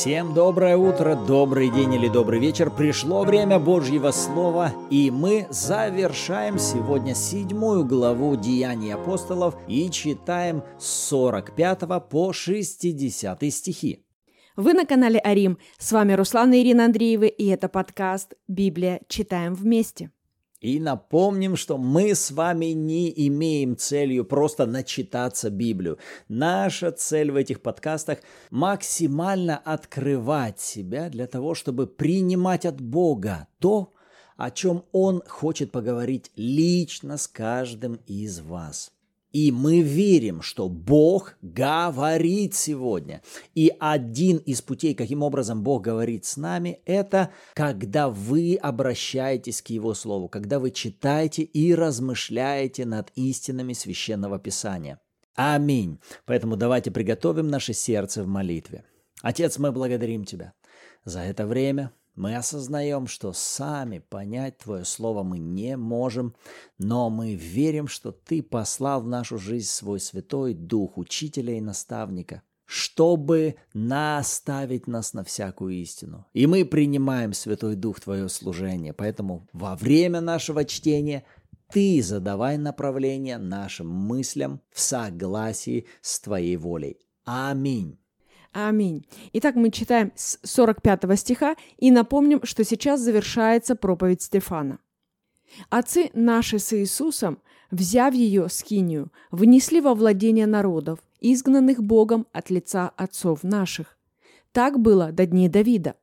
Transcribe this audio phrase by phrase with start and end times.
[0.00, 2.70] Всем доброе утро, добрый день или добрый вечер.
[2.70, 10.86] Пришло время Божьего Слова, и мы завершаем сегодня седьмую главу Деяний апостолов и читаем с
[11.08, 14.06] 45 по 60 стихи.
[14.54, 15.58] Вы на канале Арим.
[15.78, 19.00] С вами Руслан и Ирина Андреевы, и это подкаст «Библия.
[19.08, 20.12] Читаем вместе».
[20.60, 25.98] И напомним, что мы с вами не имеем целью просто начитаться Библию.
[26.28, 28.18] Наша цель в этих подкастах–
[28.50, 33.94] максимально открывать себя для того, чтобы принимать от Бога то,
[34.36, 38.92] о чем Он хочет поговорить лично с каждым из вас.
[39.32, 43.22] И мы верим, что Бог говорит сегодня.
[43.54, 49.68] И один из путей, каким образом Бог говорит с нами, это когда вы обращаетесь к
[49.68, 54.98] Его Слову, когда вы читаете и размышляете над истинами Священного Писания.
[55.34, 56.00] Аминь.
[56.24, 58.84] Поэтому давайте приготовим наше сердце в молитве.
[59.22, 60.52] Отец, мы благодарим Тебя
[61.04, 66.34] за это время, мы осознаем, что сами понять Твое Слово мы не можем,
[66.76, 72.42] но мы верим, что Ты послал в нашу жизнь свой Святой Дух, Учителя и Наставника,
[72.64, 76.26] чтобы наставить нас на всякую истину.
[76.32, 78.92] И мы принимаем, Святой Дух, Твое служение.
[78.92, 81.24] Поэтому во время нашего чтения
[81.70, 86.98] Ты задавай направление нашим мыслям в согласии с Твоей волей.
[87.24, 87.98] Аминь.
[88.52, 89.06] Аминь.
[89.34, 94.78] Итак, мы читаем с 45 стиха и напомним, что сейчас завершается проповедь Стефана.
[95.70, 97.40] «Отцы наши с Иисусом,
[97.70, 103.98] взяв ее, скинию, внесли во владение народов, изгнанных Богом от лица отцов наших.
[104.52, 105.94] Так было до дней Давида.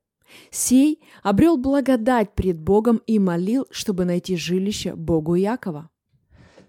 [0.50, 5.90] Сей обрел благодать пред Богом и молил, чтобы найти жилище Богу Якова.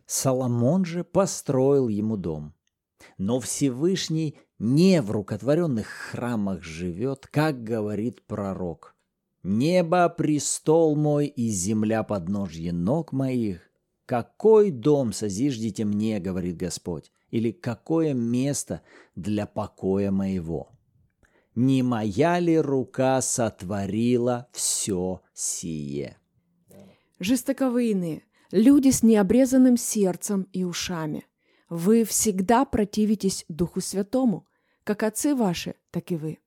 [0.07, 2.56] Соломон же построил ему дом.
[3.19, 8.95] Но Всевышний не в рукотворенных храмах живет, как говорит пророк.
[9.42, 13.61] «Небо– престол мой и земля подножье ног моих.
[14.05, 18.83] Какой дом созиждите мне, говорит Господь, или какое место
[19.14, 20.73] для покоя моего?
[21.55, 26.18] Не моя ли рука сотворила все сие?»
[27.18, 31.24] Жестоковыйные, люди с необрезанным сердцем и ушами–
[31.69, 34.47] вы всегда противитесь Духу Святому,
[34.85, 36.39] как отцы ваши, так и вы.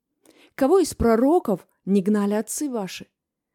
[0.56, 3.07] Кого из пророков не гнали отцы ваши?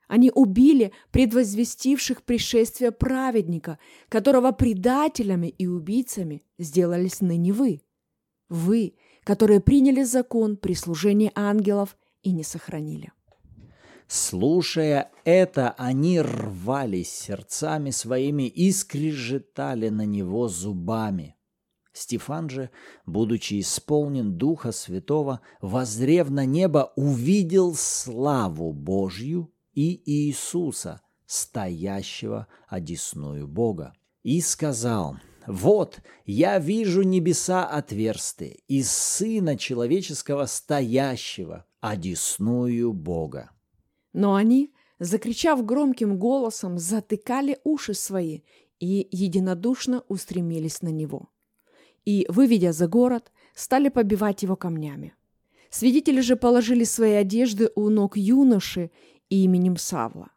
[0.06, 7.80] Они убили предвозвестивших пришествие праведника, которого предателями и убийцами сделались ныне вы.
[8.50, 8.94] Вы,
[9.24, 13.12] которые приняли закон при служении ангелов и не сохранили.
[14.06, 21.33] Слушая это, они рвались сердцами своими и скрежетали на него зубами.
[21.94, 22.70] Стефан же,
[23.06, 33.94] будучи исполнен Духа Святого, возрев на небо, увидел славу Божью и Иисуса, стоящего одесную Бога,
[34.24, 43.50] и сказал, «Вот, я вижу небеса отверстые и Сына Человеческого, стоящего одесную Бога».
[44.12, 48.40] Но они, закричав громким голосом, затыкали уши свои
[48.80, 51.28] и единодушно устремились на него–
[52.04, 55.14] и, выведя за город, стали побивать его камнями.
[55.70, 58.90] Свидетели же положили свои одежды у ног юноши
[59.28, 60.30] именем Савла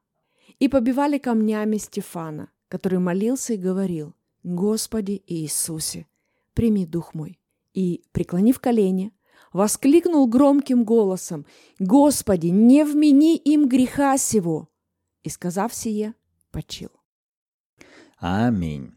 [0.60, 6.08] и побивали камнями Стефана, который молился и говорил, «Господи Иисусе,
[6.54, 7.40] прими дух мой».
[7.74, 9.12] И, преклонив колени,
[9.54, 11.46] воскликнул громким голосом,
[11.80, 14.70] «Господи, не вмени им греха сего!»
[15.24, 16.16] И, сказав сие,
[16.52, 16.90] почил.
[18.20, 18.97] Аминь.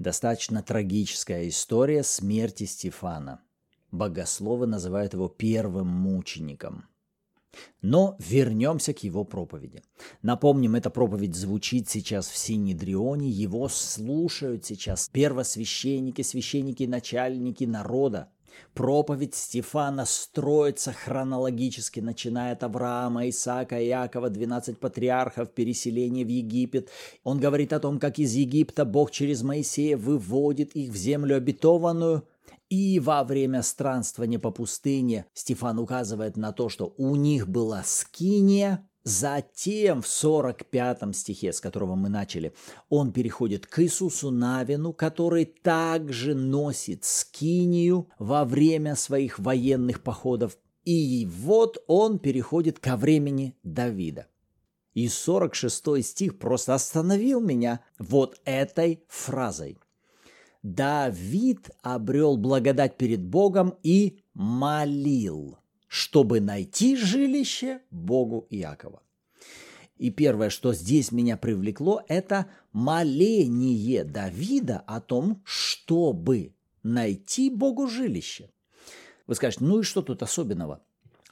[0.00, 3.42] Достаточно трагическая история смерти Стефана.
[3.92, 6.86] Богословы называют его первым мучеником.
[7.82, 9.82] Но вернемся к его проповеди.
[10.22, 18.32] Напомним, эта проповедь звучит сейчас в Синедрионе, его слушают сейчас первосвященники, священники начальники народа.
[18.74, 26.88] Проповедь Стефана строится хронологически, начиная от Авраама, Исаака, Иакова, 12 патриархов, переселение в Египет.
[27.24, 32.26] Он говорит о том, как из Египта Бог через Моисея выводит их в землю обетованную,
[32.68, 38.88] и во время странствования по пустыне Стефан указывает на то, что у них была скиния,
[39.02, 42.52] Затем в 45 стихе, с которого мы начали,
[42.90, 50.58] он переходит к Иисусу Навину, который также носит скинию во время своих военных походов.
[50.84, 54.26] И вот он переходит ко времени Давида.
[54.92, 59.78] И 46 стих просто остановил меня вот этой фразой.
[60.62, 65.56] Давид обрел благодать перед Богом и молил.
[65.90, 69.02] Чтобы найти жилище Богу Иакова.
[69.96, 76.54] И первое, что здесь меня привлекло, это моление Давида о том, чтобы
[76.84, 78.50] найти Богу жилище.
[79.26, 80.80] Вы скажете, ну и что тут особенного?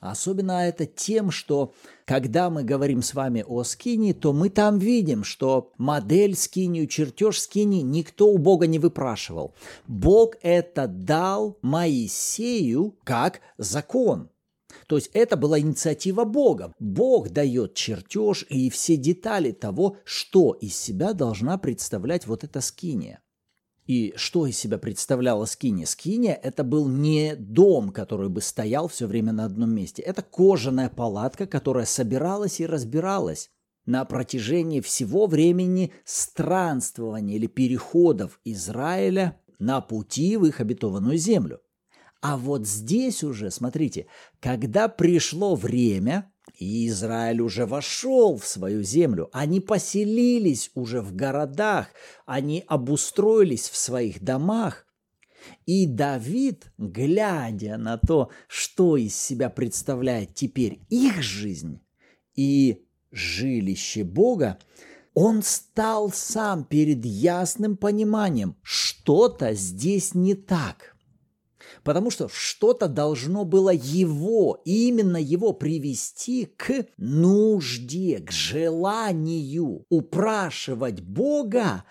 [0.00, 1.72] Особенно это тем, что
[2.04, 7.40] когда мы говорим с вами о скине, то мы там видим, что модель скинию, чертеж
[7.40, 9.54] скини никто у Бога не выпрашивал.
[9.86, 14.30] Бог это дал Моисею как закон.
[14.86, 16.74] То есть это была инициатива Бога.
[16.78, 23.20] Бог дает чертеж и все детали того, что из себя должна представлять вот эта скиния.
[23.88, 25.86] И что из себя представляла Скиния?
[25.86, 30.02] Скиния– это был не дом, который бы стоял все время на одном месте.
[30.02, 33.50] Это кожаная палатка, которая собиралась и разбиралась
[33.86, 41.60] на протяжении всего времени странствования или переходов Израиля на пути в их обетованную землю.
[42.20, 44.06] А вот здесь уже, смотрите,
[44.40, 49.28] когда пришло время, и Израиль уже вошел в свою землю.
[49.32, 51.88] Они поселились уже в городах,
[52.26, 54.84] они обустроились в своих домах.
[55.66, 61.80] И Давид, глядя на то, что из себя представляет теперь их жизнь
[62.34, 64.58] и жилище Бога,
[65.14, 70.96] он стал сам перед ясным пониманием, что-то здесь не так–
[71.88, 81.84] потому что что-то должно было его, именно его привести к нужде, к желанию упрашивать Бога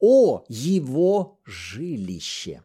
[0.00, 2.64] о его жилище.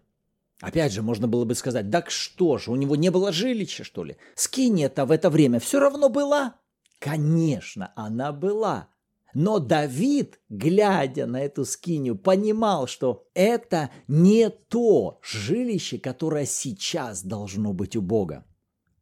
[0.61, 4.03] Опять же, можно было бы сказать, так что же, у него не было жилища, что
[4.03, 4.17] ли?
[4.33, 6.55] Скиния-то в это время все равно была.
[6.97, 8.87] Конечно, она была.
[9.33, 17.73] Но Давид, глядя на эту скинию, понимал, что это не то жилище, которое сейчас должно
[17.73, 18.45] быть у Бога.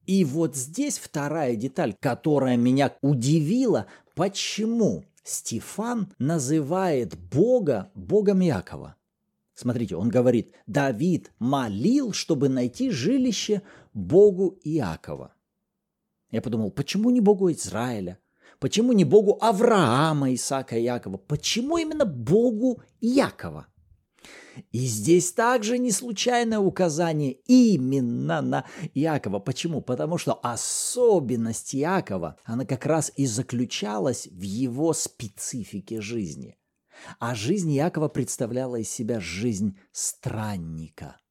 [0.06, 8.96] И вот здесь вторая деталь, которая меня удивила, почему Стефан называет Бога Богом Якова.
[9.54, 13.64] Смотрите, он говорит, Давид молил, чтобы найти жилище
[13.94, 15.34] Богу Иакова.
[16.32, 18.20] Я подумал, почему не Богу Израиля?
[18.60, 21.18] Почему не Богу Авраама, Исаака и Якова?
[21.18, 23.68] Почему именно Богу Якова?
[24.72, 28.66] И здесь также не случайное указание именно на
[28.96, 29.40] Якова.
[29.40, 29.82] Почему?
[29.82, 36.58] Потому что особенность Якова, она как раз и заключалась в его специфике жизни.
[37.20, 41.18] А жизнь Якова представляла из себя жизнь странника–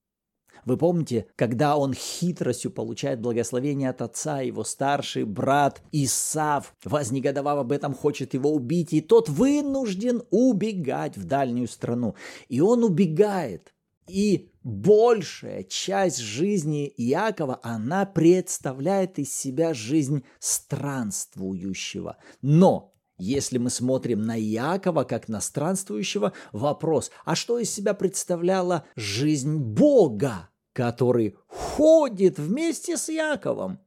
[0.66, 7.72] вы помните, когда он хитростью получает благословение от отца, его старший брат Исав, вознегодовав об
[7.72, 12.16] этом, хочет его убить, и тот вынужден убегать в дальнюю страну.
[12.48, 13.72] И он убегает.
[14.08, 22.16] И большая часть жизни Иакова, она представляет из себя жизнь странствующего.
[22.42, 28.84] Но если мы смотрим на Иакова как на странствующего, вопрос, а что из себя представляла
[28.96, 30.50] жизнь Бога?
[30.76, 33.80] Который ходит вместе с Яковом.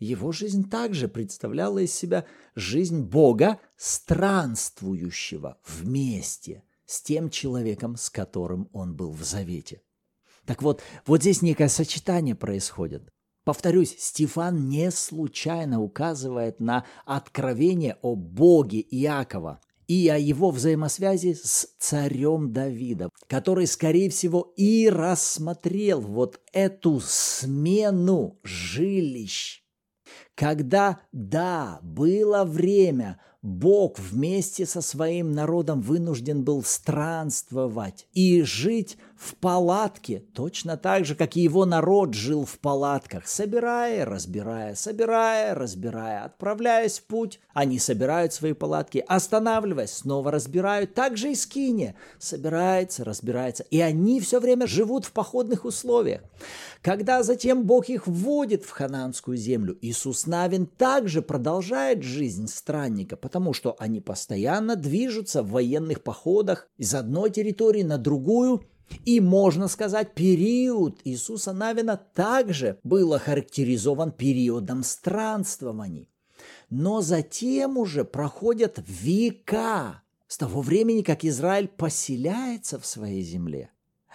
[0.00, 2.26] Его жизнь также представляла из себя
[2.56, 9.80] жизнь Бога, странствующего вместе с тем человеком, с которым он был в завете.
[10.44, 13.08] Так вот, вот здесь некое сочетание происходит.
[13.44, 21.68] Повторюсь, Стефан не случайно указывает на откровение о Боге Иакова, и о его взаимосвязи с
[21.78, 29.62] царем Давидом, который, скорее всего, и рассмотрел вот эту смену жилищ.
[30.34, 39.34] Когда, да, было время Бог вместе со своим народом вынужден был странствовать и жить в
[39.36, 46.24] палатке, точно так же, как и его народ жил в палатках, собирая, разбирая, собирая, разбирая,
[46.24, 47.40] отправляясь в путь.
[47.52, 50.94] Они собирают свои палатки, останавливаясь, снова разбирают.
[50.94, 53.64] Так же и скиния собирается, разбирается.
[53.70, 56.20] И они все время живут в походных условиях.
[56.82, 63.54] Когда затем Бог их вводит в хананскую землю, Иисус Навин также продолжает жизнь странника, потому
[63.54, 68.66] что они постоянно движутся в военных походах из одной территории на другую,
[69.04, 76.10] и, можно сказать, период Иисуса Навина также был охарактеризован периодом странствований.
[76.70, 83.70] Но затем уже проходят века с того времени, как Израиль поселяется в своей земле.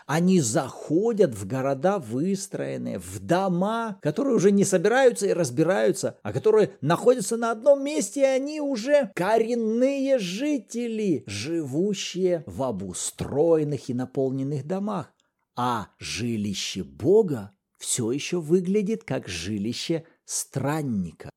[0.09, 6.71] Они заходят в города выстроенные, в дома, которые уже не собираются и разбираются, а которые
[6.81, 15.13] находятся на одном месте, и они уже коренные жители, живущие в обустроенных и наполненных домах.
[15.55, 21.29] А жилище Бога все еще выглядит как жилище странника.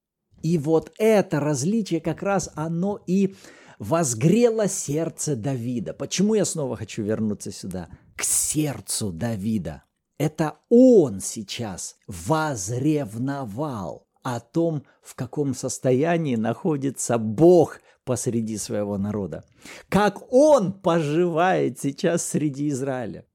[0.42, 3.34] И вот это различие как раз оно и
[3.78, 5.92] возгрело сердце Давида.
[5.92, 7.90] Почему я снова хочу вернуться сюда?
[8.22, 9.82] К сердцу Давида.
[10.16, 19.42] Это он сейчас возревновал о том, в каком состоянии находится Бог посреди своего народа.
[19.88, 23.26] Как он поживает сейчас среди Израиля.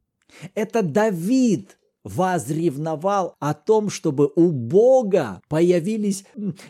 [0.55, 6.23] Это Давид возревновал о том, чтобы у Бога появились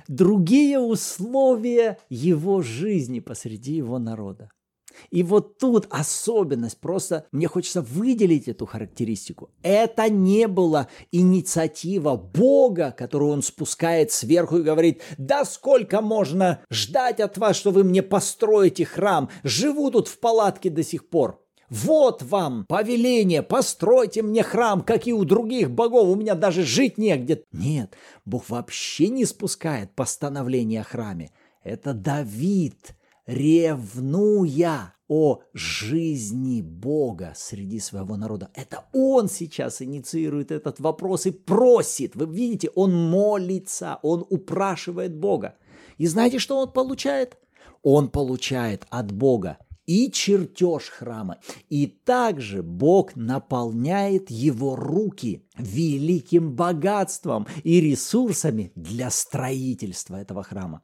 [0.07, 4.49] другие условия его жизни посреди его народа.
[5.09, 9.49] И вот тут особенность, просто мне хочется выделить эту характеристику.
[9.61, 17.19] Это не была инициатива Бога, которую он спускает сверху и говорит, да сколько можно ждать
[17.19, 21.43] от вас, что вы мне построите храм, живу тут в палатке до сих пор.
[21.69, 26.97] Вот вам повеление, постройте мне храм, как и у других богов, у меня даже жить
[26.97, 27.43] негде.
[27.51, 31.31] Нет, Бог вообще не спускает постановление о храме.
[31.63, 32.95] Это Давид
[33.27, 38.49] ревнуя о жизни Бога среди своего народа.
[38.53, 42.15] Это он сейчас инициирует этот вопрос и просит.
[42.15, 45.55] Вы видите, он молится, он упрашивает Бога.
[45.97, 47.37] И знаете, что он получает?
[47.83, 51.39] Он получает от Бога и чертеж храма.
[51.69, 60.81] И также Бог наполняет его руки великим богатством и ресурсами для строительства этого храма.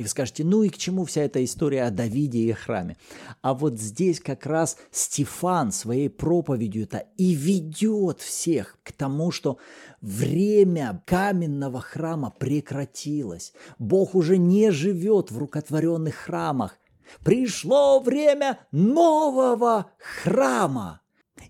[0.00, 2.96] И вы скажете, ну и к чему вся эта история о Давиде и храме?
[3.42, 9.58] А вот здесь как раз Стефан своей проповедью-то и ведет всех к тому, что
[10.00, 13.52] время каменного храма прекратилось.
[13.78, 16.78] Бог уже не живет в рукотворенных храмах.
[17.22, 21.02] Пришло время нового храма.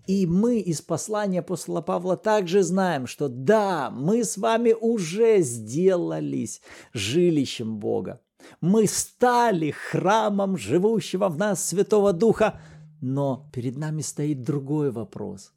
[0.09, 6.63] И мы из послания апостола Павла также знаем, что да, мы с вами уже сделались
[6.93, 8.21] жилищем Бога.
[8.61, 12.61] Мы стали храмом живущего в нас Святого Духа,
[13.01, 15.53] но перед нами стоит другой вопрос.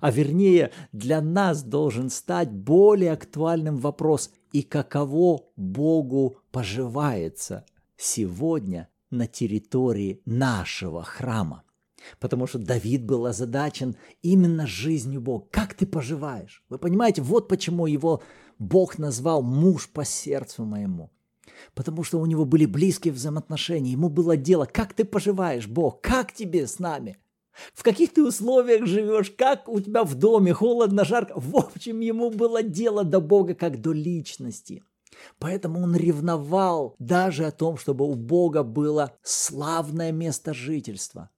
[0.00, 7.64] А вернее, для нас должен стать более актуальным вопрос, и каково Богу поживается
[7.96, 11.64] сегодня на территории нашего храма.
[12.20, 15.46] Потому что Давид был озадачен именно жизнью Бога.
[15.50, 16.64] Как ты поживаешь?
[16.68, 18.22] Вы понимаете, вот почему его
[18.58, 21.10] Бог назвал муж по сердцу моему
[21.74, 26.32] потому что у него были близкие взаимоотношения, ему было дело, как ты поживаешь, Бог, как
[26.32, 27.18] тебе с нами,
[27.74, 31.34] в каких ты условиях живешь, как у тебя в доме, холодно, жарко.
[31.36, 34.82] В общем, ему было дело до Бога как до личности.
[35.38, 41.30] Поэтому он ревновал даже о том, чтобы у Бога было славное место жительства–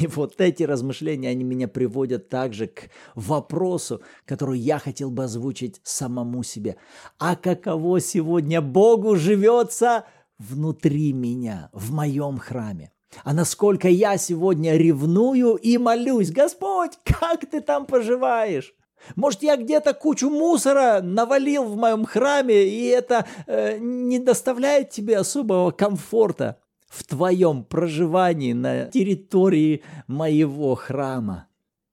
[0.00, 5.80] и вот эти размышления, они меня приводят также к вопросу, который я хотел бы озвучить
[5.82, 6.76] самому себе.
[7.18, 10.04] А каково сегодня Богу живется
[10.38, 12.92] внутри меня, в моем храме?
[13.22, 18.74] А насколько я сегодня ревную и молюсь, Господь, как ты там поживаешь?
[19.16, 25.18] Может, я где-то кучу мусора навалил в моем храме, и это э, не доставляет тебе
[25.18, 26.58] особого комфорта
[26.94, 31.48] в твоем проживании на территории моего храма.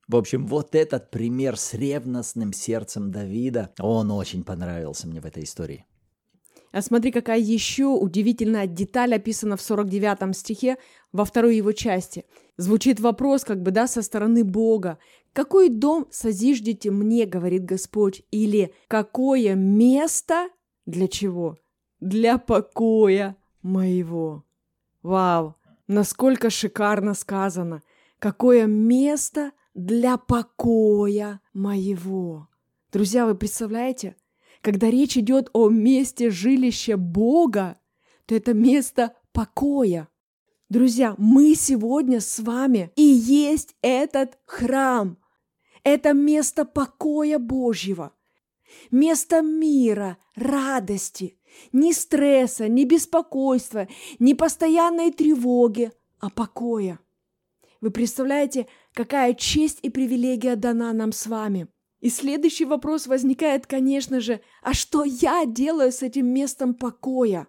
[0.07, 5.43] В общем, вот этот пример с ревностным сердцем Давида, он очень понравился мне в этой
[5.43, 5.85] истории.
[6.71, 10.77] А смотри, какая еще удивительная деталь описана в 49 стихе
[11.11, 12.25] во второй его части.
[12.57, 14.99] Звучит вопрос как бы, да, со стороны Бога.
[15.33, 20.49] «Какой дом созиждете мне,— говорит Господь,— или какое место
[20.85, 21.57] для чего?
[21.99, 24.45] Для покоя моего».
[25.03, 25.55] Вау,
[25.87, 27.81] насколько шикарно сказано.
[28.19, 32.47] Какое место для покоя моего.
[32.91, 34.15] Друзья, вы представляете,
[34.61, 37.79] когда речь идет о месте жилища Бога,
[38.25, 40.07] то это место покоя.
[40.69, 45.17] Друзья, мы сегодня с вами и есть этот храм.
[45.83, 48.13] Это место покоя Божьего,
[48.91, 51.39] место мира, радости,
[51.71, 53.87] ни стресса, ни беспокойства,
[54.19, 56.99] ни постоянной тревоги, а покоя.
[57.81, 61.67] Вы представляете, какая честь и привилегия дана нам с вами?
[61.99, 67.47] И следующий вопрос возникает, конечно же, а что я делаю с этим местом покоя?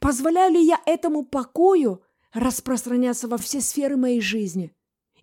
[0.00, 4.72] Позволяю ли я этому покою распространяться во все сферы моей жизни?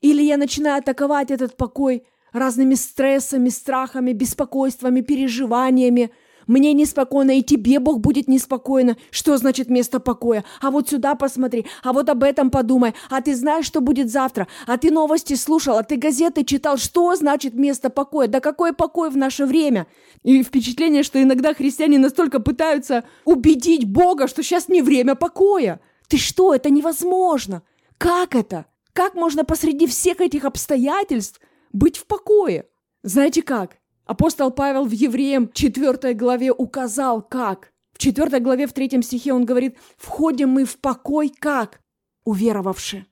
[0.01, 6.11] Или я начинаю атаковать этот покой разными стрессами, страхами, беспокойствами, переживаниями,
[6.49, 8.97] Мне неспокойно, и тебе, Бог, будет неспокойно.
[9.11, 10.43] Что значит место покоя?
[10.61, 12.95] А вот сюда посмотри, а вот об этом подумай.
[13.11, 14.47] А ты знаешь, что будет завтра?
[14.65, 16.77] А ты новости слушал, а ты газеты читал.
[16.77, 18.27] Что значит место покоя?
[18.27, 19.85] Да какой покой в наше время?
[20.23, 25.79] И впечатление, что иногда христиане настолько пытаются убедить Бога, что сейчас не время покоя.
[26.07, 27.61] Ты что, это невозможно.
[27.99, 28.65] Как это?
[28.93, 31.39] Как можно посреди всех этих обстоятельств
[31.73, 32.65] быть в покое?
[33.03, 33.77] Знаете как?
[34.09, 37.71] Апостол Павел в Евреям 4 главе указал, как.
[37.93, 41.79] В 4 главе в 3 стихе он говорит, «Входим мы в покой как?
[42.23, 43.05] Уверовавши».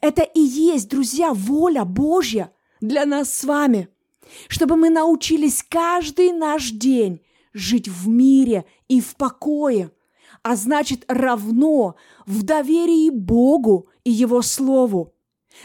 [0.00, 3.88] Это и есть, друзья, воля Божья для нас с вами,
[4.46, 7.20] чтобы мы научились каждый наш день
[7.52, 9.90] жить в мире и в покое,
[10.44, 15.16] а значит равно в доверии Богу и Его Слову,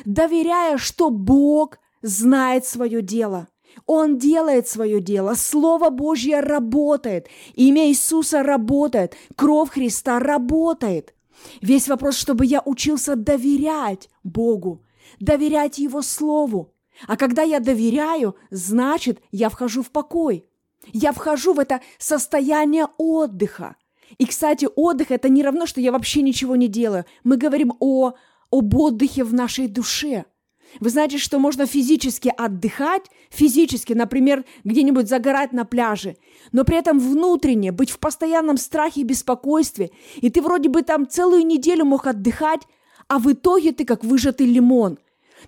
[0.03, 3.49] доверяя, что Бог знает свое дело–
[3.85, 11.13] он делает свое дело, Слово Божье работает, имя Иисуса работает, кровь Христа работает.
[11.61, 14.83] Весь вопрос, чтобы я учился доверять Богу,
[15.19, 16.73] доверять Его Слову.
[17.07, 20.45] А когда я доверяю, значит, я вхожу в покой.
[20.91, 23.75] Я вхожу в это состояние отдыха.
[24.17, 27.05] И, кстати, отдых– это не равно, что я вообще ничего не делаю.
[27.23, 28.13] Мы говорим о,
[28.51, 30.25] об отдыхе в нашей душе–
[30.79, 36.17] вы знаете, что можно физически отдыхать, физически, например, где-нибудь загорать на пляже,
[36.51, 41.07] но при этом внутренне быть в постоянном страхе и беспокойстве, и ты вроде бы там
[41.07, 42.61] целую неделю мог отдыхать,
[43.07, 44.97] а в итоге ты как выжатый лимон,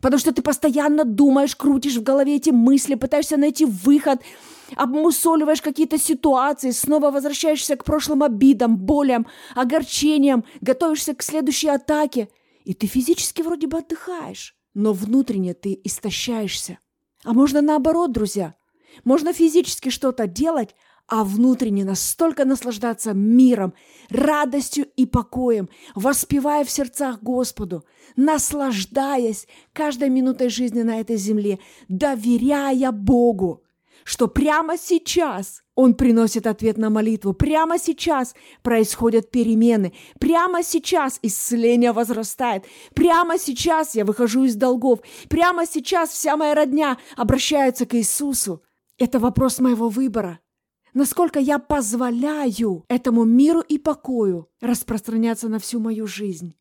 [0.02, 4.22] потому что ты постоянно думаешь, крутишь в голове эти мысли, пытаешься найти выход,
[4.76, 12.30] обмусоливаешь какие-то ситуации, снова возвращаешься к прошлым обидам, болям, огорчениям, готовишься к следующей атаке,
[12.64, 16.78] и ты физически вроде бы отдыхаешь но внутренне ты истощаешься.
[17.24, 18.54] А можно наоборот, друзья.
[19.04, 20.76] Можно физически что-то делать,
[21.08, 23.74] а внутренне настолько наслаждаться миром,
[24.10, 32.92] радостью и покоем, воспевая в сердцах Господу, наслаждаясь каждой минутой жизни на этой земле, доверяя
[32.92, 33.65] Богу
[34.06, 37.34] что прямо сейчас он приносит ответ на молитву.
[37.34, 39.94] Прямо сейчас происходят перемены.
[40.20, 42.66] Прямо сейчас исцеление возрастает.
[42.94, 45.00] Прямо сейчас я выхожу из долгов.
[45.28, 48.62] Прямо сейчас вся моя родня обращается к Иисусу.
[49.00, 50.40] Это вопрос моего выбора.
[50.94, 56.56] Насколько я позволяю этому миру и покою распространяться на всю мою жизнь.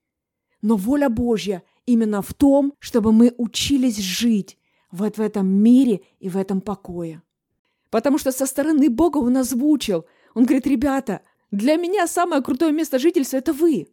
[0.63, 4.59] Но воля Божья именно в том, чтобы мы учились жить
[4.91, 7.23] вот в этом мире и в этом покое
[7.95, 10.05] потому что со стороны Бога он озвучил.
[10.35, 11.21] Он говорит, ребята,
[11.53, 13.87] для меня самое крутое место жительства– это вы.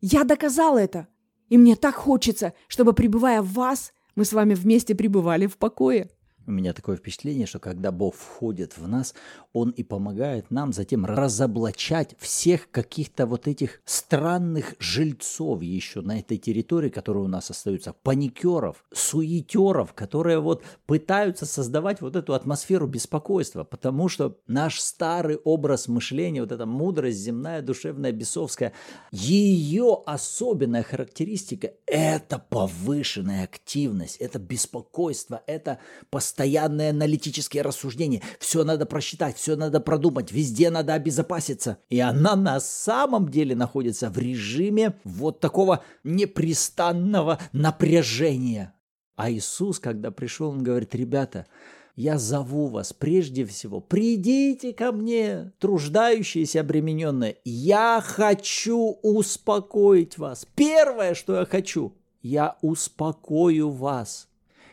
[0.00, 1.06] Я доказал это.
[1.50, 6.08] И мне так хочется, чтобы, пребывая в вас, мы с вами вместе пребывали в покое.
[6.46, 9.14] У меня такое впечатление, что когда Бог входит в нас,
[9.52, 16.36] Он и помогает нам затем разоблачать всех каких-то вот этих странных жильцов еще на этой
[16.38, 23.64] территории, которые у нас остаются, паникеров, суетеров, которые вот пытаются создавать вот эту атмосферу беспокойства,
[23.64, 28.72] потому что наш старый образ мышления, вот эта мудрость земная, душевная, бесовская,
[29.10, 35.80] ее особенная характеристика– это повышенная активность, это беспокойство, это
[36.10, 38.20] постоянное постоянные аналитические рассуждения.
[38.38, 41.78] Все надо просчитать, все надо продумать, везде надо обезопаситься.
[41.88, 48.74] И она на самом деле находится в режиме вот такого непрестанного напряжения.
[49.16, 51.46] А Иисус, когда пришел, он говорит, ребята,
[51.94, 57.38] я зову вас прежде всего, придите ко мне, труждающиеся, обремененные.
[57.46, 60.46] Я хочу успокоить вас.
[60.54, 64.28] Первое, что я хочу, я успокою вас.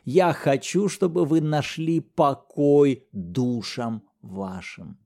[0.05, 4.97] Я хочу, чтобы вы нашли покой душам вашим.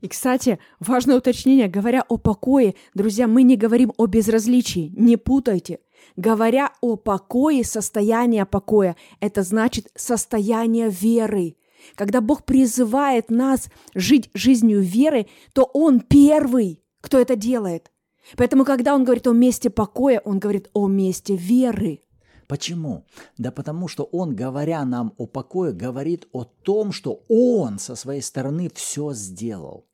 [0.00, 5.80] И, кстати, важное уточнение, говоря о покое, друзья, мы не говорим о безразличии, не путайте.
[6.16, 11.56] Говоря о покое, состояние покоя, это значит состояние веры.
[11.94, 17.90] Когда Бог призывает нас жить жизнью веры, то Он первый, кто это делает.
[18.36, 22.00] Поэтому, когда Он говорит о месте покоя, Он говорит о месте веры.
[22.50, 23.04] Почему?
[23.38, 28.22] Да потому что он, говоря нам о покое, говорит о том, что он со своей
[28.22, 29.86] стороны все сделал.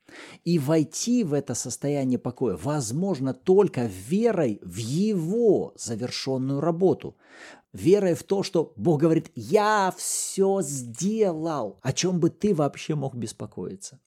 [0.43, 7.19] И войти в это состояние покоя возможно только верой в его завершенную работу.
[7.75, 11.79] Верой в то, что Бог говорит, я все сделал.
[11.83, 14.01] О чем бы ты вообще мог беспокоиться?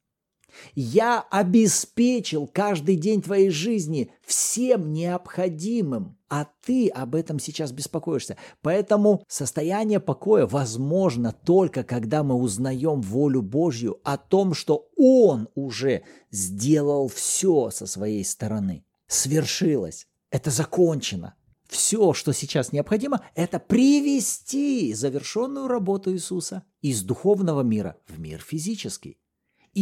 [0.76, 8.38] Я обеспечил каждый день твоей жизни всем необходимым, а ты об этом сейчас беспокоишься.
[8.62, 16.04] Поэтому состояние покоя возможно только когда мы узнаем волю Божью о том, что Он уже
[16.32, 18.86] сделал все со своей стороны.
[19.08, 20.08] Свершилось.
[20.32, 21.36] Это закончено.
[21.68, 29.20] Все, что сейчас необходимо, это привести завершенную работу Иисуса из духовного мира в мир физический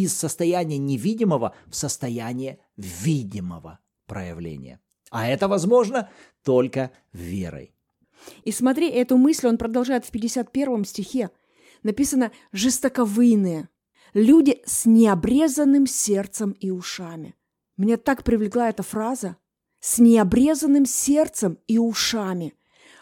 [0.04, 4.80] из состояния невидимого в состояние видимого проявления.
[5.10, 6.10] А это возможно
[6.44, 7.74] только верой.
[8.44, 11.30] И смотри, эту мысль он продолжает в 51 стихе.
[11.84, 13.70] Написано «жестоковыйные,
[14.14, 17.36] люди с необрезанным сердцем и ушами».
[17.78, 19.38] Меня так привлекла эта фраза.
[19.80, 22.56] «С необрезанным сердцем и ушами».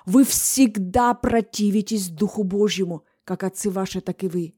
[0.05, 4.53] Вы всегда противитесь Духу Божьему, как отцы ваши, так и вы.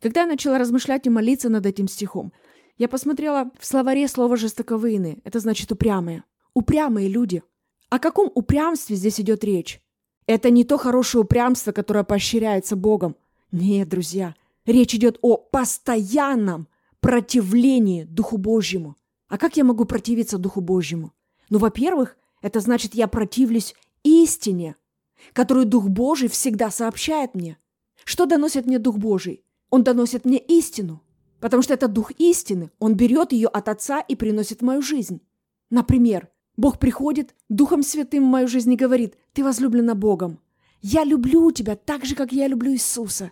[0.00, 2.32] Когда я начала размышлять и молиться над этим стихом,
[2.76, 5.18] я посмотрела в словаре слово «жестоковыйные».
[5.24, 6.24] Это значит «упрямые».
[6.54, 7.42] Упрямые люди.
[7.90, 9.80] О каком упрямстве здесь идет речь?
[10.26, 13.16] Это не то хорошее упрямство, которое поощряется Богом.
[13.50, 14.34] Нет, друзья,
[14.66, 16.68] речь идет о постоянном
[17.00, 18.96] противлении Духу Божьему.
[19.28, 21.12] А как я могу противиться Духу Божьему?
[21.50, 24.76] Ну, во-первых, это значит, я противлюсь истине,
[25.32, 27.58] которую Дух Божий всегда сообщает мне.
[28.04, 29.42] Что доносит мне Дух Божий?
[29.70, 31.02] Он доносит мне истину,
[31.40, 32.70] потому что это дух истины.
[32.78, 35.20] Он берет ее от Отца и приносит в мою жизнь.
[35.70, 40.40] Например, Бог приходит Духом Святым в мою жизнь и говорит, ты возлюблена Богом.
[40.80, 43.30] Я люблю тебя так же, как я люблю Иисуса.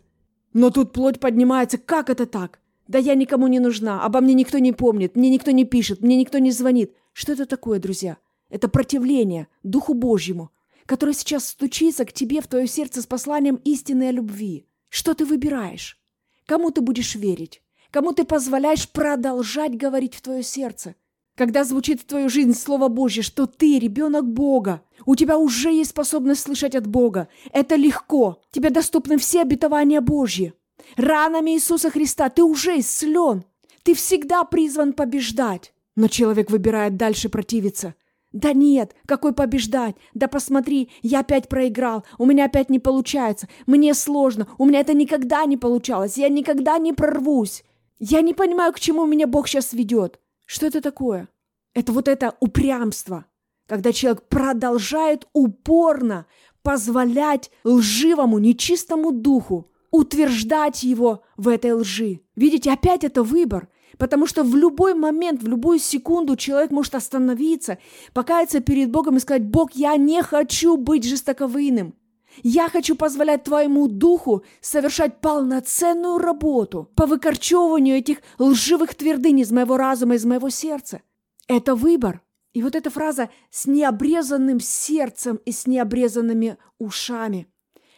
[0.53, 2.61] Но тут плоть поднимается, как это так?
[2.89, 6.17] Да я никому не нужна, обо мне никто не помнит, мне никто не пишет, мне
[6.17, 6.95] никто не звонит.
[7.13, 8.19] Что это такое, друзья?
[8.49, 10.53] Это противление Духу Божьему,
[10.87, 14.67] который сейчас стучится к тебе в твое сердце с посланием истинной любви.
[14.89, 15.99] Что ты выбираешь?
[16.47, 17.63] Кому ты будешь верить?
[17.91, 20.95] Кому ты позволяешь продолжать говорить в твое сердце?
[21.37, 25.91] Когда звучит в твою жизнь Слово Божье, что ты ребенок Бога, у тебя уже есть
[25.91, 27.29] способность слышать от Бога.
[27.53, 28.41] Это легко.
[28.53, 30.55] Тебе доступны все обетования Божьи.
[30.97, 33.45] Ранами Иисуса Христа ты уже исцелен.
[33.83, 35.75] Ты всегда призван побеждать.
[35.95, 37.95] Но человек выбирает дальше противиться–
[38.37, 39.97] да нет, какой побеждать?
[40.13, 44.93] Да посмотри, я опять проиграл, у меня опять не получается, мне сложно, у меня это
[44.93, 47.65] никогда не получалось, я никогда не прорвусь.
[47.99, 50.21] Я не понимаю, к чему меня Бог сейчас ведет.
[50.45, 51.29] Что это такое?
[51.73, 53.25] Это вот это упрямство,
[53.67, 56.27] когда человек продолжает упорно
[56.63, 62.21] позволять лживому, нечистому духу утверждать его в этой лжи.
[62.35, 63.71] Видите, опять это выбор.
[63.99, 67.79] Потому что в любой момент, в любую секунду человек может остановиться,
[68.13, 71.95] покаяться перед Богом и сказать, Бог, я не хочу быть жестоковыйным.
[72.43, 79.79] Я хочу позволять Твоему Духу совершать полноценную работу по выкорчевыванию этих лживых твердынь из моего
[79.79, 81.01] разума, из моего сердца.
[81.49, 82.21] Это выбор.
[82.53, 87.49] И вот эта фраза «с необрезанным сердцем и с необрезанными ушами».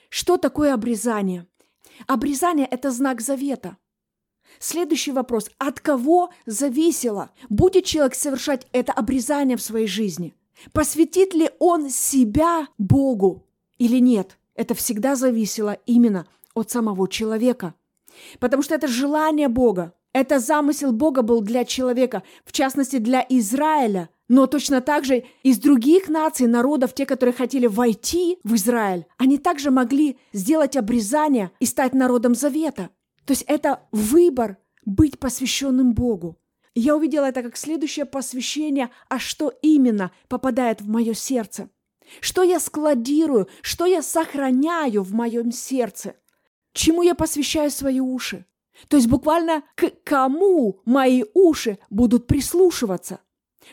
[0.09, 1.47] Что такое обрезание?
[2.07, 3.77] Обрезание– это знак завета–
[4.59, 5.51] Следующий вопрос.
[5.59, 10.35] От кого зависело, будет человек совершать это обрезание в своей жизни?
[10.73, 13.47] Посвятит ли он себя Богу
[13.79, 14.39] или нет?
[14.55, 17.75] Это всегда зависело именно от самого человека.
[18.41, 24.11] Потому что это желание Бога, это замысел Бога был для человека, в частности для Израиля,
[24.27, 29.39] но точно так же из других наций, народов, те, которые хотели войти в Израиль, они
[29.39, 32.91] также могли сделать обрезание и стать народом завета–
[33.29, 36.39] то есть это выбор быть посвященным Богу.
[36.75, 41.69] Я увидела это как следующее посвящение, а что именно попадает в мое сердце.
[42.23, 46.15] Что я складирую, что я сохраняю в моем сердце.
[46.73, 48.47] Чему я посвящаю свои уши.
[48.89, 53.21] То есть буквально к кому мои уши будут прислушиваться.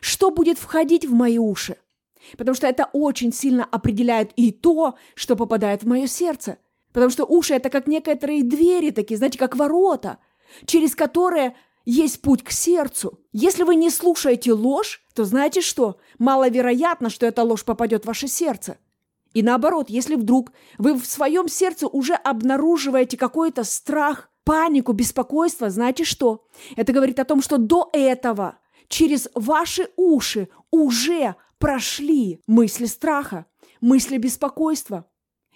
[0.01, 1.77] Что будет входить в мои уши.
[2.37, 6.57] Потому что это очень сильно определяет и то, что попадает в мое сердце.
[6.95, 10.17] Потому что уши– это как некоторые двери такие, знаете, как ворота,
[10.65, 13.19] через которые есть путь к сердцу.
[13.33, 15.97] Если вы не слушаете ложь, то знаете что?
[16.19, 18.77] Маловероятно, что эта ложь попадет в ваше сердце.
[19.33, 26.05] И наоборот, если вдруг вы в своем сердце уже обнаруживаете какой-то страх, панику, беспокойство, знаете
[26.05, 26.47] что?
[26.77, 33.47] Это говорит о том, что до этого через ваши уши уже прошли мысли страха,
[33.81, 35.09] мысли беспокойства.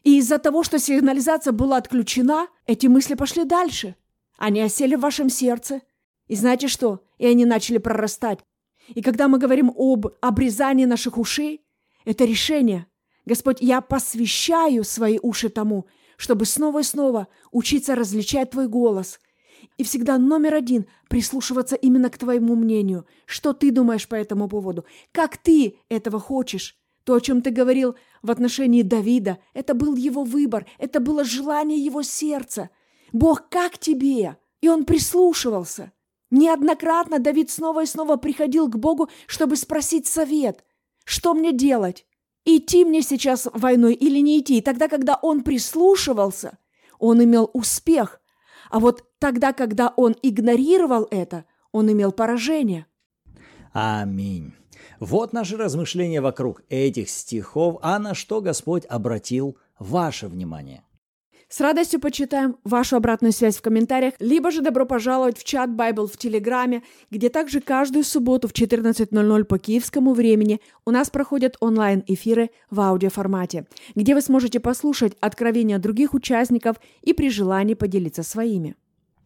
[0.04, 3.96] И из-за того, что сигнализация была отключена, эти мысли пошли дальше.
[4.38, 5.82] Они осели в вашем сердце.
[6.28, 7.04] И знаете что?
[7.18, 8.40] И они начали прорастать.
[8.88, 11.62] И когда мы говорим об обрезании наших ушей,
[12.06, 12.88] это решение.
[13.26, 15.86] Господь, я посвящаю свои уши тому,
[16.18, 19.20] чтобы снова и снова учиться различать Твой голос
[19.78, 23.06] И всегда номер один– прислушиваться именно к твоему мнению.
[23.26, 24.86] Что ты думаешь по этому поводу?
[25.12, 26.79] Как ты этого хочешь?
[27.04, 31.78] То, о чем ты говорил в отношении Давида, это был его выбор, это было желание
[31.78, 32.70] его сердца.
[33.12, 34.38] Бог, как тебе?
[34.62, 35.92] И он прислушивался.
[36.32, 40.64] Неоднократно Давид снова и снова приходил к Богу, чтобы спросить совет.
[41.06, 42.06] Что мне делать?
[42.46, 44.60] Идти мне сейчас войной или не идти?
[44.60, 46.58] И тогда, когда он прислушивался,
[47.00, 48.22] он имел успех.
[48.70, 52.86] А вот тогда, когда он игнорировал это, он имел поражение.
[53.74, 54.54] Аминь.
[55.00, 60.84] Вот наши размышления вокруг этих стихов, а на что Господь обратил ваше внимание.
[61.48, 66.06] С радостью почитаем вашу обратную связь в комментариях, либо же добро пожаловать в чат Bible
[66.06, 72.52] в Телеграме, где также каждую субботу в 14.00 по киевскому времени у нас проходят онлайн-эфиры
[72.70, 78.76] в аудиоформате, где вы сможете послушать откровения других участников и при желании поделиться своими.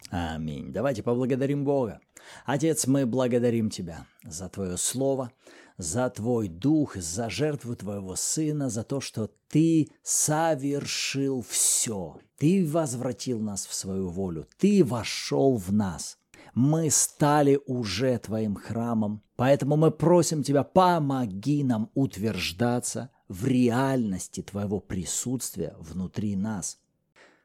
[0.10, 0.72] Аминь.
[0.72, 2.00] Давайте поблагодарим Бога.
[2.46, 5.32] Отец, мы благодарим Тебя за Твое Слово,
[5.78, 12.20] за Твой Дух, за жертву Твоего Сына, за то, что Ты совершил все.
[12.38, 14.48] Ты возвратил нас в свою волю.
[14.58, 16.18] Ты вошел в нас.
[16.54, 24.80] Мы стали уже Твоим храмом, поэтому мы просим Тебя, помоги нам утверждаться в реальности Твоего
[24.80, 26.78] присутствия внутри нас–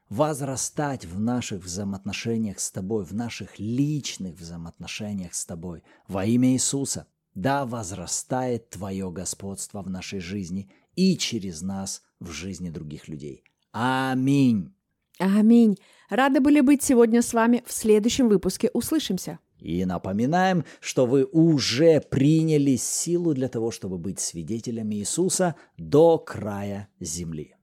[0.09, 5.83] возрастать в наших взаимоотношениях с Тобой, в наших личных взаимоотношениях с Тобой.
[6.07, 7.07] Во имя Иисуса.
[7.39, 13.45] Да возрастает Твое господство в нашей жизни и через нас в жизни других людей.
[13.71, 14.75] Аминь.
[15.21, 15.79] Аминь.
[16.11, 17.63] Рады были быть сегодня с вами.
[17.65, 19.39] В следующем выпуске услышимся.
[19.61, 26.89] И напоминаем, что вы уже приняли силу для того, чтобы быть свидетелями Иисуса до края
[26.99, 27.55] земли.